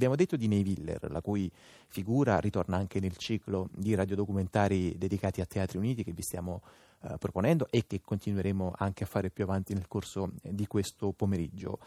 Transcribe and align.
Abbiamo 0.00 0.16
detto 0.16 0.36
di 0.36 0.48
Ney 0.48 0.62
Willer, 0.62 1.10
la 1.10 1.20
cui 1.20 1.52
figura 1.88 2.38
ritorna 2.38 2.78
anche 2.78 3.00
nel 3.00 3.18
ciclo 3.18 3.68
di 3.76 3.94
radiodocumentari 3.94 4.96
dedicati 4.96 5.42
a 5.42 5.44
Teatri 5.44 5.76
Uniti 5.76 6.04
che 6.04 6.12
vi 6.12 6.22
stiamo 6.22 6.62
eh, 7.02 7.18
proponendo 7.18 7.66
e 7.68 7.86
che 7.86 8.00
continueremo 8.02 8.72
anche 8.78 9.04
a 9.04 9.06
fare 9.06 9.28
più 9.28 9.44
avanti 9.44 9.74
nel 9.74 9.86
corso 9.88 10.32
di 10.40 10.66
questo 10.66 11.12
pomeriggio. 11.12 11.80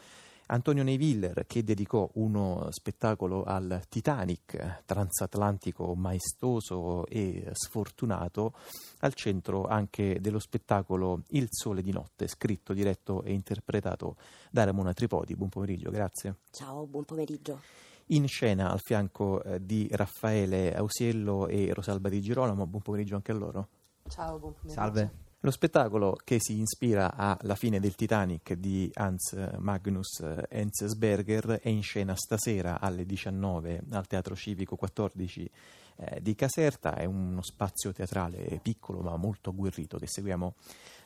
Antonio 0.46 0.84
Neiviller 0.84 1.44
che 1.48 1.64
dedicò 1.64 2.08
uno 2.14 2.68
spettacolo 2.70 3.42
al 3.42 3.82
Titanic, 3.88 4.84
transatlantico 4.84 5.96
maestoso 5.96 7.06
e 7.08 7.48
sfortunato, 7.50 8.52
al 9.00 9.14
centro 9.14 9.66
anche 9.66 10.20
dello 10.20 10.38
spettacolo 10.38 11.22
Il 11.30 11.48
sole 11.50 11.82
di 11.82 11.90
notte, 11.90 12.28
scritto, 12.28 12.74
diretto 12.74 13.24
e 13.24 13.32
interpretato 13.32 14.14
da 14.52 14.62
Ramona 14.62 14.92
Tripodi. 14.92 15.34
Buon 15.34 15.48
pomeriggio, 15.48 15.90
grazie. 15.90 16.36
Ciao, 16.52 16.86
buon 16.86 17.02
pomeriggio. 17.02 17.60
In 18.08 18.28
scena 18.28 18.70
al 18.70 18.80
fianco 18.80 19.42
eh, 19.42 19.64
di 19.64 19.88
Raffaele 19.90 20.74
Ausiello 20.74 21.48
e 21.48 21.72
Rosalba 21.72 22.08
Di 22.08 22.20
Girolamo, 22.20 22.66
buon 22.66 22.82
pomeriggio 22.82 23.14
anche 23.14 23.32
a 23.32 23.34
loro. 23.34 23.68
Ciao, 24.08 24.38
buon 24.38 24.52
pomeriggio. 24.52 24.80
Salve. 24.80 25.23
Lo 25.44 25.50
spettacolo 25.50 26.16
che 26.24 26.40
si 26.40 26.58
ispira 26.58 27.16
alla 27.16 27.54
fine 27.54 27.78
del 27.78 27.94
Titanic 27.94 28.54
di 28.54 28.90
Hans 28.94 29.34
Magnus 29.58 30.24
Enzensberger 30.48 31.60
è 31.60 31.68
in 31.68 31.82
scena 31.82 32.14
stasera 32.16 32.80
alle 32.80 33.04
19 33.04 33.82
al 33.90 34.06
Teatro 34.06 34.34
Civico 34.34 34.74
14 34.76 35.50
eh, 35.96 36.22
di 36.22 36.34
Caserta. 36.34 36.94
È 36.94 37.04
uno 37.04 37.42
spazio 37.42 37.92
teatrale 37.92 38.58
piccolo 38.62 39.00
ma 39.00 39.14
molto 39.18 39.50
agguerrito 39.50 39.98
che 39.98 40.06
seguiamo 40.06 40.54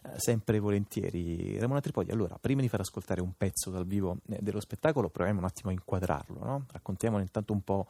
eh, 0.04 0.20
sempre 0.20 0.60
volentieri. 0.60 1.58
Ramona 1.58 1.80
Tripodi, 1.80 2.12
allora, 2.12 2.38
prima 2.40 2.60
di 2.60 2.68
far 2.68 2.78
ascoltare 2.78 3.20
un 3.20 3.32
pezzo 3.36 3.70
dal 3.70 3.88
vivo 3.88 4.18
eh, 4.28 4.38
dello 4.40 4.60
spettacolo, 4.60 5.08
proviamo 5.08 5.40
un 5.40 5.46
attimo 5.46 5.70
a 5.70 5.72
inquadrarlo. 5.72 6.44
No? 6.44 6.64
Raccontiamo 6.70 7.18
intanto 7.18 7.52
un 7.52 7.62
po' 7.62 7.88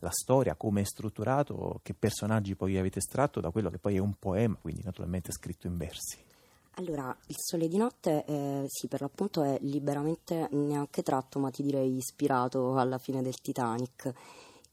la 0.00 0.10
storia, 0.10 0.54
come 0.54 0.82
è 0.82 0.84
strutturato, 0.84 1.80
che 1.82 1.94
personaggi 1.94 2.54
poi 2.54 2.76
avete 2.78 2.98
estratto 2.98 3.40
da 3.40 3.50
quello 3.50 3.70
che 3.70 3.78
poi 3.78 3.96
è 3.96 3.98
un 3.98 4.14
poema, 4.18 4.56
quindi 4.60 4.82
naturalmente 4.84 5.32
scritto 5.32 5.66
in 5.66 5.76
versi. 5.76 6.18
Allora, 6.76 7.16
Il 7.28 7.36
sole 7.38 7.68
di 7.68 7.76
notte, 7.76 8.24
eh, 8.26 8.64
sì, 8.66 8.88
per 8.88 9.00
l'appunto 9.00 9.42
è 9.44 9.56
liberamente 9.60 10.48
neanche 10.50 11.02
tratto, 11.02 11.38
ma 11.38 11.50
ti 11.50 11.62
direi 11.62 11.96
ispirato 11.96 12.76
alla 12.76 12.98
fine 12.98 13.22
del 13.22 13.40
Titanic. 13.40 14.12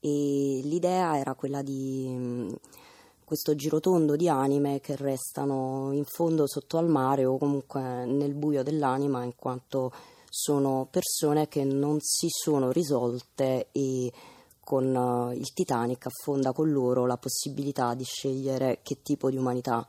E 0.00 0.60
l'idea 0.64 1.16
era 1.16 1.34
quella 1.34 1.62
di 1.62 2.08
mh, 2.08 2.22
mm, 2.22 2.52
questo 3.24 3.54
girotondo 3.54 4.16
di 4.16 4.28
anime 4.28 4.80
che 4.80 4.96
restano 4.96 5.90
in 5.92 6.04
fondo 6.04 6.48
sotto 6.48 6.76
al 6.76 6.88
mare 6.88 7.24
o 7.24 7.38
comunque 7.38 8.04
nel 8.04 8.34
buio 8.34 8.64
dell'anima, 8.64 9.22
in 9.22 9.36
quanto 9.36 9.92
sono 10.28 10.88
persone 10.90 11.46
che 11.46 11.62
non 11.62 11.98
si 12.00 12.26
sono 12.28 12.72
risolte 12.72 13.68
e 13.70 14.10
con 14.64 14.94
uh, 14.94 15.32
il 15.32 15.52
Titanic 15.52 16.06
affonda 16.06 16.52
con 16.52 16.70
loro 16.70 17.06
la 17.06 17.16
possibilità 17.16 17.94
di 17.94 18.04
scegliere 18.04 18.80
che 18.82 19.02
tipo 19.02 19.30
di 19.30 19.36
umanità 19.36 19.86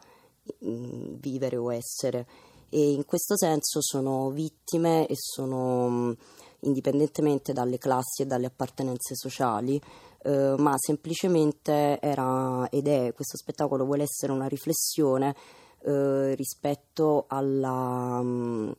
mm, 0.65 1.15
vivere 1.19 1.57
o 1.57 1.71
essere. 1.71 2.27
E 2.69 2.91
in 2.91 3.05
questo 3.05 3.37
senso 3.37 3.81
sono 3.81 4.29
vittime 4.31 5.05
e 5.07 5.15
sono 5.15 5.89
mm, 5.89 6.11
indipendentemente 6.61 7.53
dalle 7.53 7.77
classi 7.77 8.23
e 8.23 8.25
dalle 8.25 8.47
appartenenze 8.47 9.15
sociali 9.15 9.81
eh, 10.23 10.55
ma 10.57 10.73
semplicemente 10.77 11.99
era 11.99 12.67
ed 12.69 12.87
è 12.87 13.13
questo 13.13 13.37
spettacolo 13.37 13.83
vuole 13.83 14.03
essere 14.03 14.31
una 14.31 14.47
riflessione 14.47 15.35
eh, 15.81 16.33
rispetto 16.35 17.25
alla, 17.27 18.21
mm, 18.21 18.71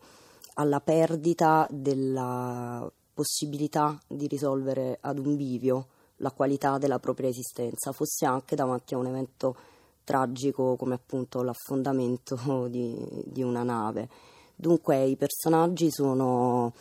alla 0.55 0.81
perdita 0.81 1.67
della 1.70 2.91
possibilità 3.14 3.98
di 4.06 4.26
risolvere 4.26 4.98
ad 5.00 5.18
un 5.18 5.36
bivio 5.36 5.86
la 6.16 6.30
qualità 6.30 6.78
della 6.78 6.98
propria 6.98 7.28
esistenza, 7.28 7.92
fosse 7.92 8.26
anche 8.26 8.56
davanti 8.56 8.94
a 8.94 8.98
un 8.98 9.06
evento 9.06 9.56
tragico 10.04 10.76
come 10.76 10.94
appunto 10.94 11.42
l'affondamento 11.42 12.66
di, 12.68 12.96
di 13.24 13.42
una 13.42 13.62
nave. 13.62 14.08
Dunque 14.54 15.04
i 15.04 15.16
personaggi 15.16 15.91
sono 15.91 16.72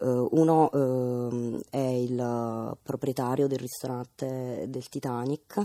Uh, 0.00 0.28
uno 0.30 0.70
uh, 0.70 1.60
è 1.70 1.76
il 1.76 2.76
proprietario 2.80 3.48
del 3.48 3.58
ristorante 3.58 4.66
del 4.68 4.88
Titanic, 4.88 5.56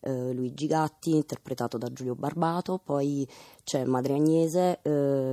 uh, 0.00 0.30
Luigi 0.30 0.66
Gatti, 0.66 1.14
interpretato 1.14 1.78
da 1.78 1.90
Giulio 1.90 2.14
Barbato, 2.14 2.78
poi 2.84 3.26
c'è 3.64 3.86
Madre 3.86 4.12
Agnese 4.12 4.80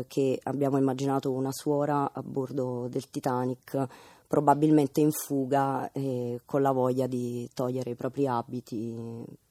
che 0.08 0.40
abbiamo 0.44 0.78
immaginato 0.78 1.34
una 1.34 1.52
suora 1.52 2.10
a 2.14 2.22
bordo 2.24 2.88
del 2.88 3.10
Titanic 3.10 3.88
probabilmente 4.28 5.02
in 5.02 5.12
fuga 5.12 5.92
e 5.92 6.42
con 6.46 6.62
la 6.62 6.72
voglia 6.72 7.08
di 7.08 7.50
togliere 7.54 7.92
i 7.92 7.96
propri 7.96 8.28
abiti 8.28 8.94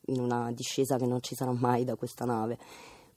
in 0.07 0.19
una 0.19 0.51
discesa 0.51 0.97
che 0.97 1.05
non 1.05 1.21
ci 1.21 1.35
sarà 1.35 1.51
mai 1.51 1.83
da 1.83 1.95
questa 1.95 2.25
nave. 2.25 2.57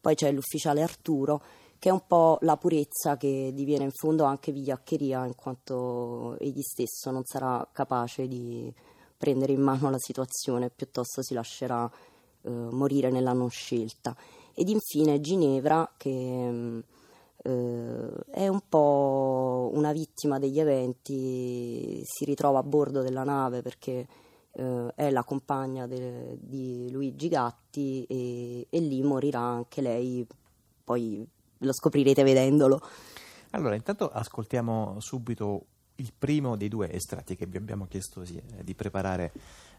Poi 0.01 0.15
c'è 0.15 0.31
l'ufficiale 0.33 0.83
Arturo 0.83 1.43
che 1.79 1.91
è 1.91 1.93
un 1.93 2.03
po' 2.07 2.39
la 2.43 2.57
purezza 2.57 3.17
che 3.17 3.53
diviene 3.55 3.85
in 3.85 3.93
fondo 3.93 4.25
anche 4.25 4.51
vigliaccheria 4.51 5.25
in 5.27 5.35
quanto 5.37 6.37
egli 6.39 6.61
stesso 6.61 7.11
non 7.11 7.25
sarà 7.25 7.67
capace 7.71 8.27
di 8.27 8.73
prendere 9.17 9.53
in 9.53 9.61
mano 9.61 9.91
la 9.91 9.99
situazione, 9.99 10.71
piuttosto 10.71 11.23
si 11.23 11.35
lascerà 11.35 11.89
eh, 12.43 12.51
morire 12.51 13.11
nella 13.11 13.33
non 13.33 13.51
scelta. 13.51 14.17
Ed 14.55 14.69
infine 14.69 15.21
Ginevra 15.21 15.93
che 15.97 16.83
eh, 17.43 18.09
è 18.31 18.49
un 18.49 18.61
po' 18.69 19.71
una 19.75 19.93
vittima 19.93 20.39
degli 20.39 20.59
eventi, 20.59 22.01
si 22.05 22.25
ritrova 22.25 22.59
a 22.59 22.63
bordo 22.63 23.03
della 23.03 23.25
nave 23.25 23.63
perché 23.63 24.07
eh, 24.53 24.93
è 24.95 25.11
la 25.11 25.23
compagna 25.25 25.87
de, 25.87 26.37
di 26.41 26.91
Luigi 26.91 27.29
Gatti 27.29 28.05
e, 28.05 28.67
e 28.69 28.81
lì 28.81 29.03
morirà 29.03 29.41
anche 29.41 29.81
lei, 29.81 30.27
poi 30.85 31.27
lo 31.59 31.73
scoprirete 31.73 32.23
vedendolo. 32.23 32.81
Allora, 33.51 33.75
intanto 33.75 34.11
ascoltiamo 34.11 34.97
subito 34.99 35.65
il 35.97 36.13
primo 36.17 36.57
dei 36.57 36.69
due 36.69 36.93
estratti 36.93 37.35
che 37.35 37.47
vi 37.47 37.57
abbiamo 37.57 37.87
chiesto 37.87 38.25
sì, 38.25 38.37
eh, 38.37 38.63
di 38.63 38.75
preparare 38.75 39.33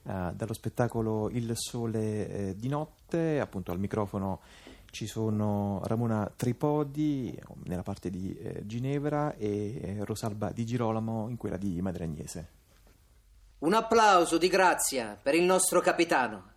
uh, 0.03 0.33
dallo 0.33 0.53
spettacolo 0.53 1.29
Il 1.29 1.51
sole 1.55 2.29
eh, 2.29 2.55
di 2.55 2.67
notte, 2.67 3.39
appunto 3.39 3.71
al 3.71 3.79
microfono 3.79 4.41
ci 4.91 5.07
sono 5.07 5.81
Ramona 5.85 6.31
Tripodi 6.35 7.37
nella 7.65 7.83
parte 7.83 8.09
di 8.09 8.35
eh, 8.35 8.65
Ginevra 8.65 9.35
e 9.35 9.79
eh, 9.81 10.05
Rosalba 10.05 10.51
Di 10.51 10.65
Girolamo 10.65 11.29
in 11.29 11.37
quella 11.37 11.57
di 11.57 11.81
Madragnese. 11.81 12.57
Un 13.59 13.73
applauso 13.73 14.37
di 14.37 14.47
grazia 14.47 15.17
per 15.21 15.35
il 15.35 15.43
nostro 15.43 15.81
capitano. 15.81 16.47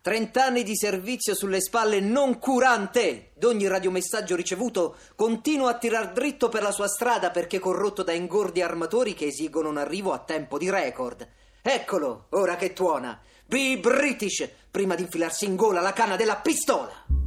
Trent'anni 0.00 0.64
di 0.64 0.76
servizio 0.76 1.34
sulle 1.34 1.60
spalle 1.60 2.00
non 2.00 2.38
curante 2.40 3.30
d'ogni 3.36 3.68
radiomessaggio 3.68 4.34
ricevuto 4.34 4.96
continua 5.14 5.70
a 5.70 5.78
tirar 5.78 6.12
dritto 6.12 6.48
per 6.48 6.62
la 6.62 6.72
sua 6.72 6.88
strada 6.88 7.30
perché 7.30 7.60
corrotto 7.60 8.02
da 8.02 8.12
ingordi 8.12 8.62
armatori 8.62 9.14
che 9.14 9.26
esigono 9.26 9.68
un 9.68 9.78
arrivo 9.78 10.12
a 10.12 10.18
tempo 10.18 10.58
di 10.58 10.70
record. 10.70 11.26
Eccolo, 11.60 12.26
ora 12.30 12.56
che 12.56 12.72
tuona. 12.72 13.20
Be 13.46 13.78
British, 13.78 14.48
prima 14.70 14.96
di 14.96 15.02
infilarsi 15.02 15.44
in 15.44 15.54
gola 15.54 15.80
la 15.80 15.92
canna 15.92 16.16
della 16.16 16.36
pistola. 16.36 17.21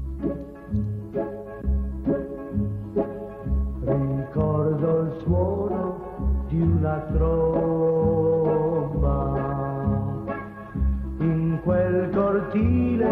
Quel 11.65 12.09
cortile 12.13 13.09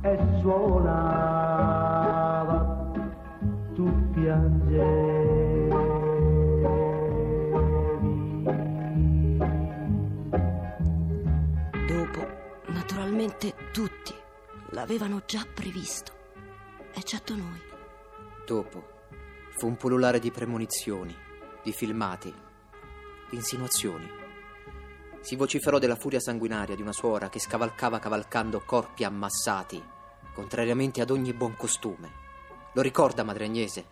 e 0.00 0.18
suonava 0.40 0.96
tu 3.74 4.10
piangevi 4.12 5.68
dopo 11.86 12.26
naturalmente 12.68 13.54
tutti 13.72 14.14
l'avevano 14.70 15.20
già 15.26 15.44
previsto, 15.52 16.12
eccetto 16.94 17.34
noi. 17.34 17.60
Dopo 18.46 18.97
fu 19.58 19.66
un 19.66 19.76
pullulare 19.76 20.18
di 20.18 20.30
premonizioni, 20.30 21.14
di 21.62 21.72
filmati, 21.72 22.32
di 23.28 23.36
insinuazioni. 23.36 24.08
Si 25.20 25.36
vociferò 25.36 25.78
della 25.78 25.96
furia 25.96 26.20
sanguinaria 26.20 26.74
di 26.74 26.80
una 26.80 26.92
suora 26.92 27.28
che 27.28 27.40
scavalcava 27.40 27.98
cavalcando 27.98 28.62
corpi 28.64 29.04
ammassati, 29.04 29.82
contrariamente 30.32 31.02
ad 31.02 31.10
ogni 31.10 31.34
buon 31.34 31.56
costume. 31.56 32.26
Lo 32.72 32.80
ricorda, 32.80 33.24
madre 33.24 33.44
Agnese? 33.44 33.84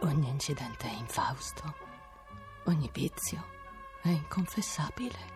Ogni 0.00 0.28
incidente 0.28 0.86
è 0.86 0.94
infausto, 0.94 1.74
ogni 2.64 2.90
vizio 2.92 3.42
è 4.02 4.08
inconfessabile. 4.08 5.30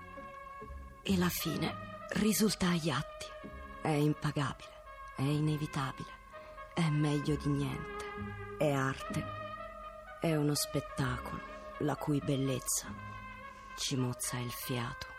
E 1.02 1.16
la 1.16 1.30
fine 1.30 1.72
risulta 2.10 2.68
agli 2.68 2.90
atti, 2.90 3.26
è 3.80 3.90
impagabile 3.90 4.74
è 5.16 5.22
inevitabile, 5.22 6.10
è 6.74 6.88
meglio 6.90 7.36
di 7.36 7.48
niente. 7.48 8.04
è 8.58 8.70
arte, 8.70 9.45
è 10.26 10.34
uno 10.34 10.56
spettacolo 10.56 11.40
la 11.78 11.94
cui 11.94 12.20
bellezza 12.24 12.92
ci 13.76 13.94
mozza 13.94 14.36
il 14.38 14.50
fiato. 14.50 15.15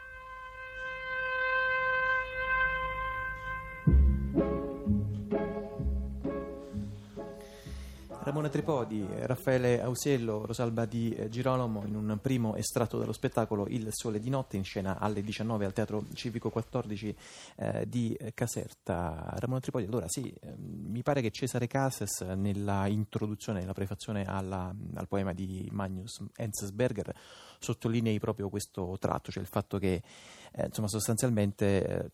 Ramona 8.28 8.50
Tripodi, 8.50 9.08
Raffaele 9.22 9.82
Ausello, 9.82 10.46
Rosalba 10.46 10.84
di 10.84 11.12
eh, 11.12 11.30
Girolamo 11.30 11.86
in 11.86 11.96
un 11.96 12.20
primo 12.22 12.56
estratto 12.56 13.00
dello 13.00 13.14
spettacolo 13.14 13.68
Il 13.70 13.88
Sole 13.92 14.20
di 14.20 14.30
Notte 14.30 14.58
in 14.58 14.66
scena 14.66 15.00
alle 15.00 15.22
19 15.22 15.64
al 15.64 15.72
Teatro 15.72 16.04
Civico 16.14 16.50
14 16.50 17.16
eh, 17.56 17.88
di 17.88 18.18
Caserta. 18.34 19.34
Ramona 19.38 19.62
Tripodi, 19.62 19.86
allora 19.86 20.10
sì, 20.10 20.30
eh, 20.30 20.56
mi 20.58 21.04
pare 21.04 21.22
che 21.22 21.32
Cesare 21.32 21.68
Cases 21.68 22.20
nella 22.20 22.88
introduzione, 22.88 23.62
nella 23.62 23.72
prefazione 23.72 24.26
alla, 24.26 24.76
al 24.96 25.08
poema 25.08 25.32
di 25.32 25.66
Magnus 25.72 26.22
Enzensberger 26.36 27.16
sottolinei 27.60 28.20
proprio 28.20 28.50
questo 28.50 28.98
tratto, 29.00 29.32
cioè 29.32 29.42
il 29.42 29.48
fatto 29.48 29.78
che 29.78 30.04
eh, 30.52 30.66
insomma 30.66 30.90
sostanzialmente 30.90 31.88
eh, 31.88 32.12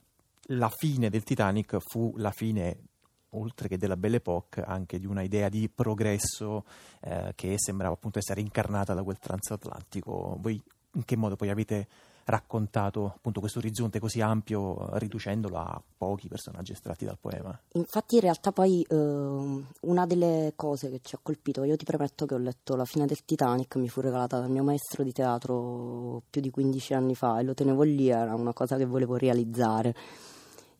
la 0.49 0.69
fine 0.69 1.09
del 1.09 1.23
Titanic 1.23 1.79
fu 1.79 2.13
la 2.17 2.29
fine 2.29 2.89
oltre 3.33 3.67
che 3.67 3.77
della 3.77 3.97
Belle 3.97 4.17
Époque, 4.17 4.63
anche 4.63 4.99
di 4.99 5.05
una 5.05 5.21
idea 5.21 5.49
di 5.49 5.69
progresso 5.69 6.65
eh, 7.01 7.33
che 7.35 7.55
sembrava 7.57 7.93
appunto 7.93 8.19
essere 8.19 8.41
incarnata 8.41 8.93
da 8.93 9.03
quel 9.03 9.19
transatlantico. 9.19 10.37
Voi 10.39 10.61
in 10.95 11.05
che 11.05 11.15
modo 11.15 11.35
poi 11.35 11.49
avete 11.49 11.87
raccontato 12.25 13.13
appunto 13.15 13.39
questo 13.39 13.59
orizzonte 13.59 13.99
così 13.99 14.21
ampio 14.21 14.97
riducendolo 14.97 15.57
a 15.57 15.81
pochi 15.97 16.27
personaggi 16.27 16.71
estratti 16.71 17.05
dal 17.05 17.17
poema? 17.19 17.57
Infatti 17.73 18.15
in 18.15 18.21
realtà 18.21 18.51
poi 18.51 18.85
eh, 18.87 18.95
una 18.95 20.05
delle 20.05 20.53
cose 20.55 20.89
che 20.89 20.99
ci 21.03 21.15
ha 21.15 21.19
colpito, 21.21 21.63
io 21.63 21.75
ti 21.75 21.85
premetto 21.85 22.25
che 22.25 22.35
ho 22.35 22.39
letto 22.39 22.75
La 22.75 22.85
fine 22.85 23.05
del 23.05 23.25
Titanic, 23.25 23.75
mi 23.75 23.89
fu 23.89 24.01
regalata 24.01 24.39
dal 24.39 24.49
mio 24.49 24.63
maestro 24.63 25.03
di 25.03 25.11
teatro 25.11 26.21
più 26.29 26.41
di 26.41 26.49
15 26.49 26.93
anni 26.93 27.15
fa 27.15 27.39
e 27.39 27.43
lo 27.43 27.53
tenevo 27.53 27.83
lì, 27.83 28.09
era 28.09 28.35
una 28.35 28.53
cosa 28.53 28.77
che 28.77 28.85
volevo 28.85 29.17
realizzare 29.17 29.93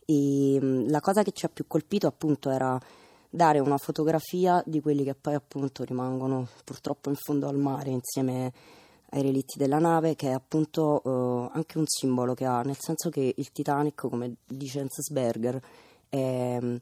e 0.06 0.60
mm, 0.62 0.90
la 0.90 1.00
cosa 1.00 1.24
che 1.24 1.32
ci 1.32 1.46
ha 1.46 1.50
più 1.50 1.66
colpito 1.68 2.08
appunto 2.08 2.50
era 2.50 2.80
dare 3.30 3.60
una 3.60 3.78
fotografia 3.78 4.62
di 4.66 4.80
quelli 4.80 5.04
che 5.04 5.16
poi 5.16 5.34
appunto 5.34 5.84
rimangono 5.84 6.48
purtroppo 6.64 7.10
in 7.10 7.16
fondo 7.16 7.48
al 7.48 7.58
mare 7.58 7.90
insieme 7.90 8.54
ai 9.10 9.22
relitti 9.22 9.58
della 9.58 9.80
nave 9.80 10.16
che 10.16 10.30
è 10.30 10.34
appunto 10.34 11.02
eh, 11.04 11.50
anche 11.54 11.78
un 11.78 11.86
simbolo 11.88 12.34
che 12.34 12.46
ha 12.46 12.62
nel 12.62 12.78
senso 12.80 13.10
che 13.10 13.34
il 13.36 13.52
Titanic 13.52 14.08
come 14.08 14.36
dice 14.46 14.80
Enzensberger 14.80 15.62
è 16.10 16.58
mm, 16.62 16.76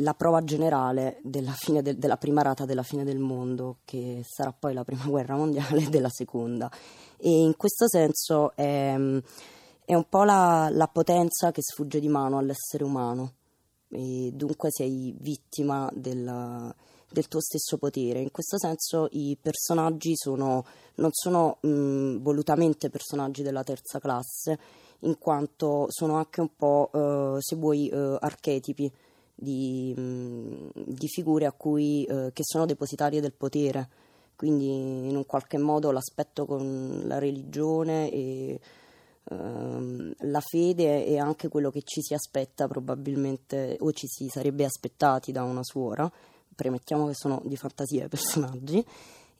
la 0.00 0.14
prova 0.14 0.42
generale 0.44 1.18
della, 1.22 1.54
de- 1.82 1.98
della 1.98 2.16
prima 2.16 2.42
rata 2.42 2.64
della 2.64 2.82
fine 2.82 3.04
del 3.04 3.18
mondo 3.18 3.78
che 3.84 4.22
sarà 4.26 4.52
poi 4.52 4.74
la 4.74 4.84
prima 4.84 5.04
guerra 5.04 5.36
mondiale 5.36 5.88
della 5.90 6.10
seconda. 6.10 6.70
E 7.16 7.30
in 7.30 7.56
questo 7.56 7.88
senso 7.88 8.54
è 8.54 8.94
mm, 8.96 9.18
è 9.86 9.94
un 9.94 10.08
po' 10.08 10.24
la, 10.24 10.68
la 10.72 10.88
potenza 10.88 11.52
che 11.52 11.62
sfugge 11.62 12.00
di 12.00 12.08
mano 12.08 12.38
all'essere 12.38 12.82
umano 12.82 13.34
e 13.88 14.32
dunque 14.34 14.68
sei 14.72 15.14
vittima 15.16 15.88
del, 15.94 16.74
del 17.08 17.28
tuo 17.28 17.40
stesso 17.40 17.78
potere. 17.78 18.18
In 18.18 18.32
questo 18.32 18.58
senso 18.58 19.06
i 19.12 19.38
personaggi 19.40 20.16
sono, 20.16 20.66
non 20.96 21.10
sono 21.12 21.58
mh, 21.60 22.16
volutamente 22.18 22.90
personaggi 22.90 23.44
della 23.44 23.62
terza 23.62 24.00
classe, 24.00 24.58
in 25.00 25.18
quanto 25.18 25.86
sono 25.90 26.16
anche 26.16 26.40
un 26.40 26.50
po', 26.56 26.90
eh, 26.92 27.36
se 27.40 27.54
vuoi, 27.54 27.88
eh, 27.88 28.16
archetipi 28.18 28.90
di, 29.32 29.94
mh, 29.96 30.82
di, 30.84 31.06
figure 31.06 31.52
cui, 31.56 32.04
eh, 32.06 32.30
che 32.32 32.42
sono 32.42 32.66
depositarie 32.66 33.20
del 33.20 33.34
potere. 33.34 33.88
Quindi 34.34 34.66
in 34.66 35.14
un 35.14 35.24
qualche 35.26 35.58
modo 35.58 35.92
l'aspetto 35.92 36.44
con 36.44 37.04
la 37.06 37.18
religione 37.18 38.10
e 38.10 38.60
Ehm, 39.30 40.12
la 40.20 40.40
fede 40.40 41.04
è 41.04 41.16
anche 41.16 41.48
quello 41.48 41.70
che 41.70 41.82
ci 41.82 42.00
si 42.00 42.14
aspetta 42.14 42.68
probabilmente 42.68 43.76
o 43.80 43.92
ci 43.92 44.06
si 44.06 44.28
sarebbe 44.28 44.64
aspettati 44.64 45.32
da 45.32 45.42
una 45.42 45.64
suora, 45.64 46.10
premettiamo 46.54 47.06
che 47.06 47.14
sono 47.14 47.42
di 47.44 47.56
fantasia 47.56 48.04
i 48.04 48.08
personaggi, 48.08 48.84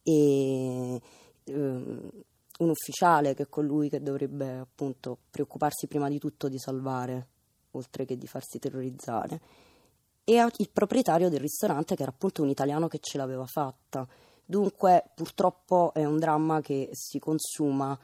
e 0.02 1.00
um, 1.44 2.10
un 2.58 2.68
ufficiale 2.68 3.34
che 3.34 3.44
è 3.44 3.48
colui 3.48 3.88
che 3.88 4.02
dovrebbe 4.02 4.58
appunto 4.58 5.18
preoccuparsi 5.30 5.86
prima 5.86 6.08
di 6.08 6.18
tutto 6.18 6.48
di 6.48 6.58
salvare, 6.58 7.28
oltre 7.72 8.04
che 8.04 8.16
di 8.16 8.26
farsi 8.26 8.58
terrorizzare, 8.58 9.40
e 10.24 10.44
il 10.56 10.70
proprietario 10.72 11.28
del 11.28 11.40
ristorante 11.40 11.94
che 11.94 12.02
era 12.02 12.10
appunto 12.10 12.42
un 12.42 12.48
italiano 12.48 12.88
che 12.88 12.98
ce 13.00 13.18
l'aveva 13.18 13.46
fatta. 13.46 14.06
Dunque 14.44 15.10
purtroppo 15.14 15.92
è 15.94 16.04
un 16.04 16.18
dramma 16.18 16.60
che 16.60 16.88
si 16.92 17.18
consuma 17.18 17.96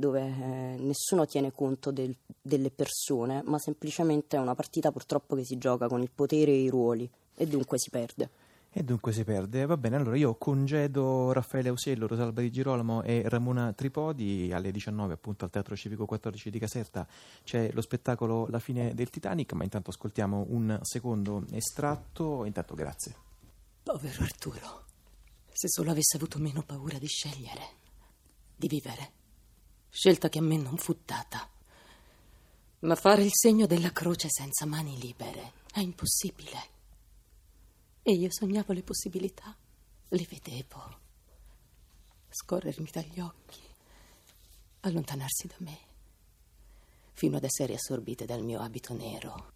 dove 0.00 0.20
eh, 0.20 0.76
nessuno 0.80 1.26
tiene 1.26 1.52
conto 1.52 1.92
del, 1.92 2.16
delle 2.42 2.70
persone, 2.70 3.42
ma 3.44 3.58
semplicemente 3.58 4.36
è 4.36 4.40
una 4.40 4.56
partita 4.56 4.90
purtroppo 4.90 5.36
che 5.36 5.44
si 5.44 5.58
gioca 5.58 5.86
con 5.86 6.02
il 6.02 6.10
potere 6.12 6.50
e 6.50 6.62
i 6.62 6.68
ruoli 6.68 7.08
e 7.36 7.46
dunque 7.46 7.78
si 7.78 7.90
perde. 7.90 8.30
E 8.72 8.84
dunque 8.84 9.12
si 9.12 9.24
perde. 9.24 9.66
Va 9.66 9.76
bene, 9.76 9.96
allora 9.96 10.16
io 10.16 10.36
congedo 10.36 11.32
Raffaele 11.32 11.70
Ausello, 11.70 12.06
Rosalba 12.06 12.40
di 12.40 12.52
Girolamo 12.52 13.02
e 13.02 13.22
Ramona 13.26 13.72
Tripodi 13.72 14.52
alle 14.52 14.70
19 14.70 15.14
appunto 15.14 15.44
al 15.44 15.50
Teatro 15.50 15.74
Civico 15.74 16.06
14 16.06 16.50
di 16.50 16.58
Caserta 16.60 17.06
c'è 17.42 17.70
lo 17.72 17.80
spettacolo 17.80 18.46
La 18.48 18.60
fine 18.60 18.94
del 18.94 19.10
Titanic, 19.10 19.52
ma 19.54 19.64
intanto 19.64 19.90
ascoltiamo 19.90 20.46
un 20.50 20.78
secondo 20.82 21.44
estratto. 21.50 22.44
Intanto 22.44 22.74
grazie. 22.74 23.14
Povero 23.82 24.22
Arturo, 24.22 24.84
se 25.50 25.68
solo 25.68 25.90
avesse 25.90 26.16
avuto 26.16 26.38
meno 26.38 26.62
paura 26.62 26.98
di 26.98 27.08
scegliere, 27.08 27.62
di 28.54 28.68
vivere 28.68 29.18
scelta 29.90 30.28
che 30.28 30.38
a 30.38 30.42
me 30.42 30.56
non 30.56 30.76
fu 30.76 30.96
data. 31.04 31.48
Ma 32.80 32.94
fare 32.94 33.22
il 33.22 33.32
segno 33.34 33.66
della 33.66 33.92
croce 33.92 34.28
senza 34.30 34.64
mani 34.64 34.98
libere 34.98 35.52
è 35.72 35.80
impossibile. 35.80 36.78
E 38.02 38.12
io 38.12 38.32
sognavo 38.32 38.72
le 38.72 38.82
possibilità, 38.82 39.54
le 40.08 40.26
vedevo 40.28 40.98
scorrermi 42.30 42.88
dagli 42.90 43.20
occhi, 43.20 43.60
allontanarsi 44.80 45.46
da 45.48 45.56
me, 45.58 45.78
fino 47.12 47.36
ad 47.36 47.44
essere 47.44 47.74
assorbite 47.74 48.24
dal 48.24 48.42
mio 48.42 48.60
abito 48.60 48.94
nero, 48.94 49.52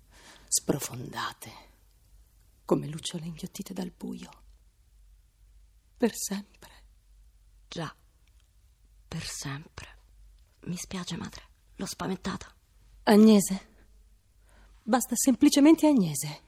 sprofondate, 0.48 1.52
come 2.64 2.88
lucciole 2.88 3.26
inghiottite 3.26 3.72
dal 3.72 3.92
buio. 3.96 4.42
Per 5.96 6.12
sempre. 6.14 6.72
Già, 7.68 7.94
per 9.08 9.24
sempre. 9.24 9.93
Mi 10.64 10.76
spiace, 10.76 11.16
madre. 11.16 11.42
L'ho 11.76 11.86
spaventata. 11.86 12.52
Agnese. 13.04 13.72
Basta 14.82 15.14
semplicemente 15.14 15.86
Agnese. 15.86 16.42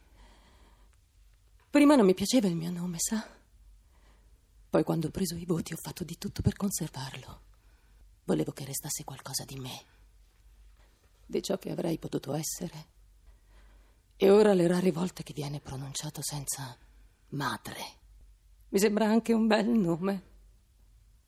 Prima 1.68 1.96
non 1.96 2.06
mi 2.06 2.14
piaceva 2.14 2.49
il 2.49 2.56
mio 2.56 2.70
nome, 2.70 2.99
sa? 2.99 3.26
Poi 4.70 4.85
quando 4.85 5.08
ho 5.08 5.11
preso 5.11 5.37
i 5.37 5.44
voti 5.44 5.75
ho 5.75 5.76
fatto 5.76 6.04
di 6.04 6.16
tutto 6.16 6.40
per 6.40 6.54
conservarlo. 6.54 7.40
Volevo 8.25 8.52
che 8.52 8.64
restasse 8.64 9.04
qualcosa 9.04 9.44
di 9.44 9.58
me. 9.58 9.85
Di 11.26 11.42
ciò 11.42 11.58
che 11.58 11.70
avrei 11.70 11.99
potuto 11.99 12.32
essere. 12.32 12.94
E 14.16 14.30
ora 14.30 14.54
le 14.54 14.66
rare 14.66 14.92
volte 14.92 15.23
che 15.23 15.35
viene 15.35 15.61
pronunciato 15.61 16.23
senza 16.23 16.76
madre. 17.30 17.85
Mi 18.70 18.78
sembra 18.78 19.06
anche 19.06 19.35
un 19.35 19.46
bel 19.46 19.68
nome. 19.68 20.35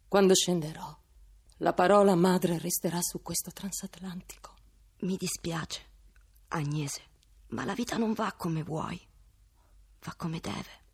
Quando 0.08 0.34
scenderò 0.34 0.97
la 1.58 1.72
parola 1.72 2.14
madre 2.14 2.58
resterà 2.58 3.00
su 3.00 3.20
questo 3.20 3.50
transatlantico. 3.50 4.54
Mi 5.00 5.16
dispiace, 5.16 5.82
Agnese, 6.48 7.02
ma 7.48 7.64
la 7.64 7.74
vita 7.74 7.96
non 7.96 8.12
va 8.12 8.32
come 8.36 8.62
vuoi, 8.62 9.00
va 10.04 10.14
come 10.16 10.38
deve. 10.38 10.86